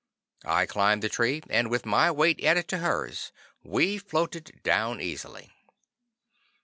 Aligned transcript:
I 0.47 0.65
climbed 0.65 1.03
the 1.03 1.09
tree 1.09 1.43
and, 1.47 1.69
with 1.69 1.85
my 1.85 2.09
weight 2.09 2.43
added 2.43 2.67
to 2.69 2.79
hers, 2.79 3.31
we 3.63 3.99
floated 3.99 4.59
down 4.63 4.99
easily. 4.99 5.51